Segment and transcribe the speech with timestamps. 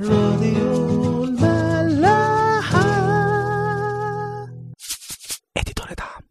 [0.00, 2.80] راديو الملاحة.
[5.56, 6.22] اديتور دعم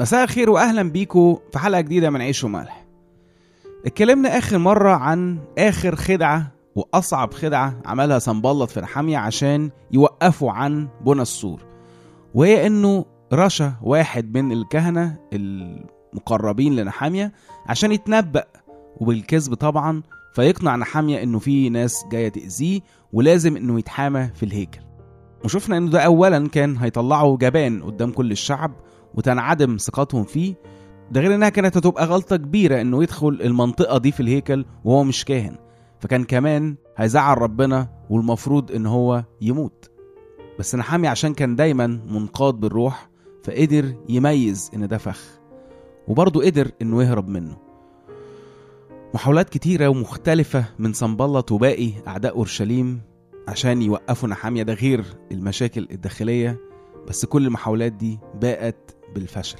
[0.00, 2.86] مساء الخير واهلا بيكم في حلقة جديدة من عيش وملح.
[3.86, 10.88] اتكلمنا آخر مرة عن آخر خدعة وأصعب خدعة عملها سنبلط في نحاميه عشان يوقفوا عن
[11.06, 11.60] بنى السور
[12.34, 17.32] وهي إنه رشا واحد من الكهنة المقربين لنحامية
[17.66, 18.44] عشان يتنبأ
[18.96, 20.02] وبالكذب طبعا
[20.34, 22.80] فيقنع نحامية إنه في ناس جاية تأذيه
[23.12, 24.80] ولازم إنه يتحامى في الهيكل.
[25.44, 28.72] وشفنا إنه ده اولا كان هيطلعه جبان قدام كل الشعب
[29.14, 30.54] وتنعدم ثقتهم فيه
[31.10, 35.24] ده غير إنها كانت هتبقى غلطة كبيرة إنه يدخل المنطقة دي في الهيكل وهو مش
[35.24, 35.56] كاهن.
[36.02, 39.90] فكان كمان هيزعل ربنا والمفروض إن هو يموت.
[40.58, 43.10] بس نحامي عشان كان دايما منقاد بالروح
[43.44, 45.40] فقدر يميز إن ده فخ.
[46.08, 47.56] وبرضه قدر إنه يهرب منه.
[49.14, 53.00] محاولات كتيرة ومختلفة من سنبلط وباقي أعداء أورشليم
[53.48, 54.62] عشان يوقفوا نحامية.
[54.62, 56.60] ده غير المشاكل الداخلية
[57.08, 59.58] بس كل المحاولات دي باءت بالفشل.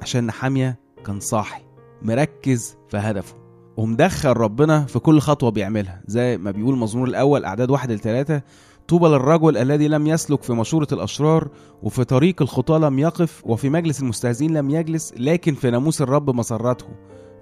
[0.00, 1.62] عشان نحامية كان صاحي
[2.02, 3.43] مركز في هدفه.
[3.76, 6.00] ومدخل ربنا في كل خطوة بيعملها.
[6.06, 8.42] زي ما بيقول المزمور الأول أعداد واحد لثلاثة
[8.88, 11.48] طوبى للرجل الذي لم يسلك في مشورة الأشرار
[11.82, 16.86] وفي طريق الخطاة لم يقف وفي مجلس المستهزئين لم يجلس لكن في ناموس الرب مسرته.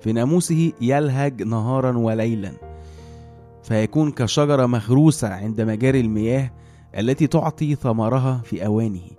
[0.00, 2.52] في ناموسه يلهج نهارا وليلا.
[3.62, 6.50] فيكون كشجرة مغروسة عند مجاري المياه
[6.98, 9.10] التي تعطي ثمرها في أوانه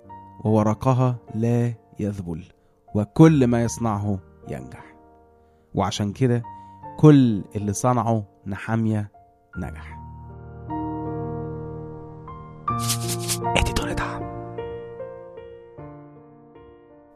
[0.46, 2.44] وورقها لا يذبل
[2.96, 4.96] وكل ما يصنعه ينجح.
[5.76, 6.44] وعشان كده
[6.98, 9.12] كل اللي صنعه نحامية
[9.58, 10.00] نجح.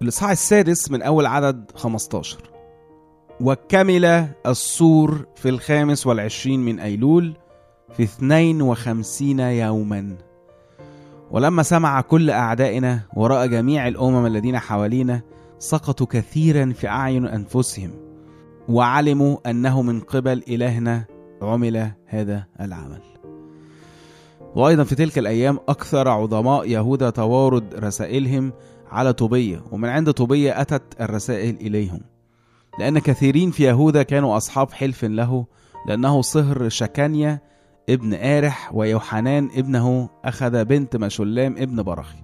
[0.02, 2.38] الإصحاح السادس من أول عدد 15
[3.42, 4.06] وكمل
[4.46, 7.38] السور في الخامس والعشرين من أيلول
[7.94, 10.18] في اثنين وخمسين يوما.
[11.32, 15.22] ولما سمع كل أعدائنا ورأى جميع الأمم الذين حوالينا
[15.60, 18.07] سقطوا كثيرا في أعين أنفسهم.
[18.70, 21.06] وعلموا أنه من قبل إلهنا
[21.42, 23.02] عمل هذا العمل.
[24.56, 28.54] وأيضا في تلك الأيام أكثر عظماء يهوذا توارد رسائلهم
[28.92, 32.00] على طوبية ومن عند طوبية أتت الرسائل إليهم.
[32.80, 35.46] لأن كثيرين في يهوذا كانوا أصحاب حلف له
[35.88, 37.40] لأنه صهر شكانيا
[37.90, 42.18] ابن آرح ويوحنان ابنه أخذ بنت مشلام ابن برخي.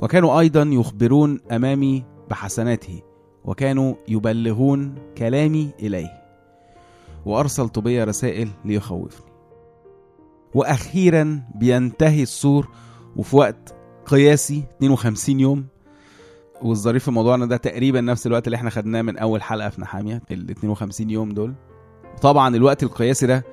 [0.00, 3.02] وكانوا أيضا يخبرون أمامي بحسناته.
[3.44, 6.24] وكانوا يبلغون كلامي إليه.
[7.26, 9.26] وأرسل طوبية رسائل ليخوفني.
[10.54, 12.68] وأخيرا بينتهي السور
[13.16, 13.74] وفي وقت
[14.06, 15.66] قياسي 52 يوم.
[16.62, 19.80] والظريف في الموضوع ان ده تقريبا نفس الوقت اللي إحنا خدناه من أول حلقة في
[19.80, 21.54] نحامية ال 52 يوم دول.
[22.22, 23.44] طبعا الوقت القياسي ده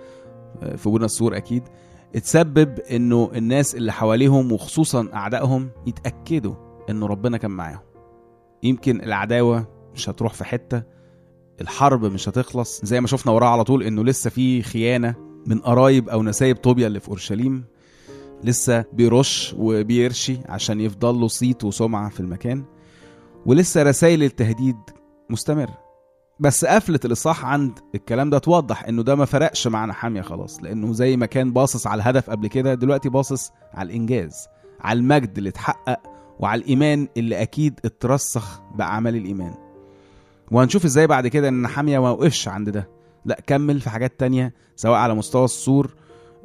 [0.76, 1.64] في بنى السور أكيد
[2.16, 6.56] اتسبب إنه الناس اللي حواليهم وخصوصا أعدائهم يتأكدوا
[6.90, 7.80] إنه ربنا كان معاهم.
[8.64, 10.84] يمكن العداوة مش هتروح في حتة
[11.62, 12.86] الحرب مش هتخلص.
[12.86, 15.16] زي ما شفنا وراها على طول إنه لسه في خيانة
[15.48, 17.64] من قرايب أو نسايب طوبيا اللي في أورشليم.
[18.44, 22.64] لسه بيرش وبيرشي عشان يفضل له صيت وسمعة في المكان.
[23.46, 24.76] ولسه رسائل التهديد
[25.30, 25.78] مستمرة
[26.40, 30.64] بس قفلة الإصحاح عند الكلام ده توضح إنه ده ما فرقش مع نحامية خلاص.
[30.64, 34.48] لأنه زي ما كان باصص على الهدف قبل كده دلوقتي باصص على الإنجاز
[34.80, 36.00] على المجد اللي اتحقق
[36.40, 39.54] وعلى الإيمان اللي أكيد اترسخ بأعمال الإيمان.
[40.52, 42.90] وهنشوف إزاي بعد كده إن نحامية ما وقفش عند ده.
[43.26, 45.96] لا كمل في حاجات تانية سواء على مستوى السور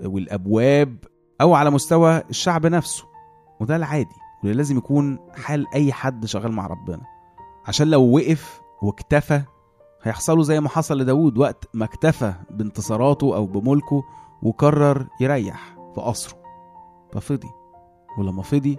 [0.04, 0.96] والأبواب
[1.40, 3.04] أو على مستوى الشعب نفسه.
[3.60, 7.00] وده العادي واللي لازم يكون حال اي حد شغال مع ربنا.
[7.66, 9.42] عشان لو وقف واكتفى
[10.02, 14.04] هيحصله زي ما حصل لداود وقت ما اكتفى بانتصاراته أو بملكه
[14.42, 16.38] وقرر يريح في قصره.
[17.12, 17.48] ففضي
[18.18, 18.78] ولما فضي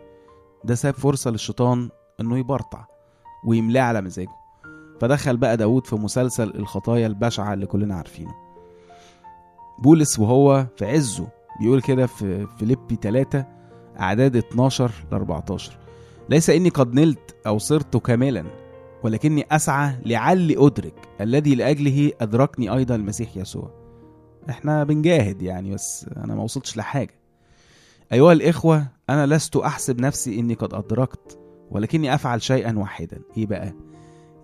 [0.64, 1.90] ده ساب فرصة للشيطان
[2.22, 2.86] إنه يبرطع
[3.46, 4.47] ويملاه على مزاجه.
[5.02, 8.36] فدخل بقى داود في مسلسل الخطايا البشعة اللي كلنا عارفينه.
[9.80, 11.28] بولس وهو في عزه
[11.62, 13.46] بيقول كده في فيليبي 3
[14.00, 15.78] أعداد 12 ل 14
[16.30, 18.44] ليس إني قد نلت أو صرت كاملا
[19.04, 23.72] ولكني أسعى لعلي أدرك الذي لأجله أدركني أيضا المسيح يسوع.
[24.50, 27.14] إحنا بنجاهد يعني بس أنا ما وصلتش لحاجة.
[28.14, 31.40] أيها الإخوة أنا لست أحسب نفسي إني قد أدركت
[31.72, 33.22] ولكني أفعل شيئا واحدا.
[33.38, 33.74] إيه بقى؟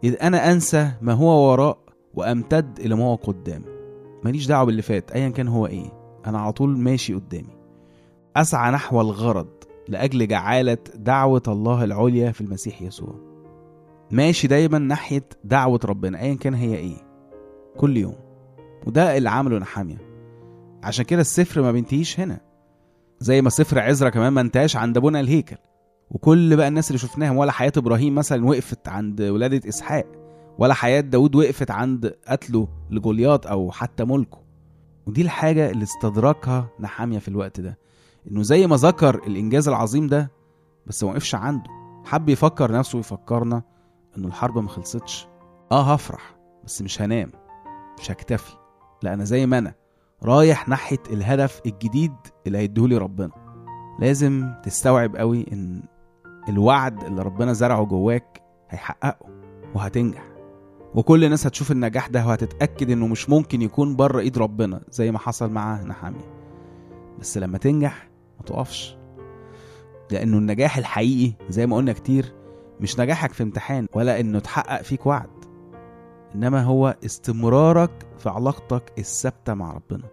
[0.03, 1.77] إذ أنا أنسى ما هو وراء
[2.13, 3.63] وأمتد إلى ما هو قدام
[4.23, 5.91] ماليش دعوة باللي فات أيا كان هو إيه.
[6.25, 7.57] أنا على طول ماشي قدامي.
[8.35, 9.47] أسعى نحو الغرض
[9.87, 13.15] لأجل جعالة دعوة الله العليا في المسيح يسوع.
[14.11, 16.97] ماشي دايما ناحية دعوة ربنا ايا كان هي إيه.
[17.77, 18.15] كل يوم.
[18.87, 19.97] وده اللي عمله نحامية.
[20.83, 22.39] عشان كده السفر ما بينتهيش هنا.
[23.19, 25.57] زي ما سفر عزرا كمان ما انتهاش عند بنى الهيكل.
[26.11, 30.05] وكل بقى الناس اللي شفناهم ولا حياة إبراهيم مثلا وقفت عند ولادة إسحاق
[30.57, 34.37] ولا حياة داود وقفت عند قتله لجولياط أو حتى ملكه.
[35.07, 37.77] ودي الحاجة اللي استدركها نحامية في الوقت ده
[38.31, 40.31] إنه زي ما ذكر الإنجاز العظيم ده
[40.87, 41.69] بس ما وقفش عنده.
[42.05, 43.63] حب يفكر نفسه ويفكرنا
[44.17, 45.27] إنه الحرب ما خلصتش.
[45.71, 46.35] آه هفرح
[46.65, 47.31] بس مش هنام
[47.99, 48.53] مش هكتفي.
[49.03, 49.73] لا أنا زي ما أنا
[50.23, 52.13] رايح ناحية الهدف الجديد
[52.47, 53.31] اللي هيديهولي ربنا.
[53.99, 55.83] لازم تستوعب قوي إن
[56.49, 59.27] الوعد اللي ربنا زرعه جواك هيحققه
[59.75, 60.23] وهتنجح.
[60.95, 65.19] وكل الناس هتشوف النجاح ده وهتتأكد إنه مش ممكن يكون بره إيد ربنا زي ما
[65.19, 66.33] حصل مع نحامية.
[67.19, 68.09] بس لما تنجح
[68.39, 68.97] ما تقفش
[70.11, 72.33] لأنه النجاح الحقيقي زي ما قلنا كتير
[72.81, 75.29] مش نجاحك في امتحان ولا إنه تحقق فيك وعد
[76.35, 80.07] إنما هو استمرارك في علاقتك الثابتة مع ربنا.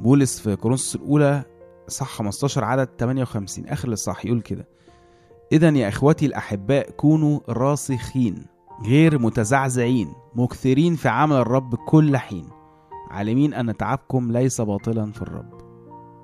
[0.00, 1.42] بولس في كورنثوس الأولى
[1.88, 4.68] صح 15 عدد 58 آخر الاصحاح يقول كده
[5.52, 8.46] إذا يا إخوتي الأحباء كونوا راسخين
[8.86, 12.44] غير متزعزعين مكثرين في عمل الرب كل حين.
[13.10, 15.60] عالمين أن تعبكم ليس باطلا في الرب.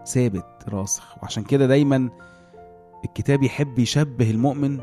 [0.07, 1.17] ثابت راسخ.
[1.23, 2.11] وعشان كده دايما
[3.05, 4.81] الكتاب يحب يشبه المؤمن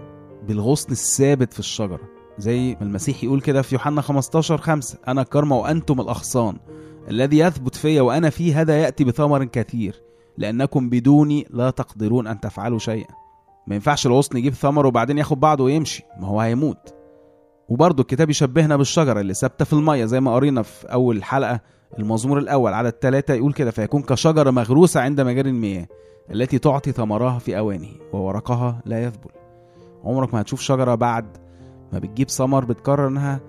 [0.48, 2.00] بالغصن الثابت في الشجرة.
[2.38, 6.58] زي ما المسيح يقول كده في يوحنا 15 5 أنا الكرمة وأنتم الأغصان.
[7.10, 10.02] الذي يثبت فيا وأنا فيه هذا يأتي بثمر كثير
[10.38, 13.23] لأنكم بدوني لا تقدرون أن تفعلوا شيئا.
[13.68, 16.04] ما ينفعش الغصن يجيب ثمر وبعدين ياخد بعضه ويمشي.
[16.20, 16.94] ما هو هيموت.
[17.70, 21.60] وبرضه الكتاب يشبهنا بالشجرة اللي ثابتة في المية زي ما قرينا في أول حلقة
[22.00, 22.74] المزمور الأول.
[22.74, 25.88] عدد ثلاثة يقول كده فيكون كشجرة مغروسة عند مجاري المياه
[26.32, 29.30] التي تعطي ثمرها في أوانه وورقها لا يذبل.
[30.04, 31.38] عمرك ما هتشوف شجرة بعد
[31.94, 33.40] ما بتجيب ثمر بتقرر إنها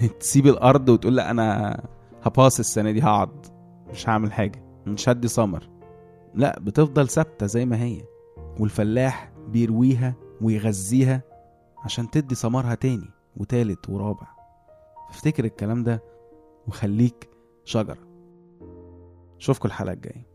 [0.20, 1.80] تسيب الأرض وتقول لأ أنا
[2.22, 3.46] هباص السنة دي هقعد
[3.92, 5.68] مش هعمل حاجة مش هدي ثمر.
[6.34, 8.02] لأ بتفضل ثابتة زي ما هي.
[8.60, 11.22] والفلاح بيرويها ويغذيها
[11.84, 14.26] عشان تدي ثمرها تاني وتالت ورابع.
[15.08, 16.02] افتكر الكلام ده
[16.68, 17.28] وخليك
[17.64, 17.98] شجرة.
[19.40, 20.31] اشوفكم الحلقة الجاية.